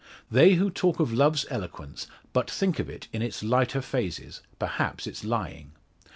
They 0.31 0.55
who 0.55 0.71
talk 0.71 0.99
of 0.99 1.13
love's 1.13 1.45
eloquence, 1.51 2.07
but 2.33 2.49
think 2.49 2.79
of 2.79 2.89
it 2.89 3.07
in 3.13 3.21
its 3.21 3.43
lighter 3.43 3.83
phases 3.83 4.41
perhaps 4.57 5.05
its 5.05 5.23
lying. 5.23 5.73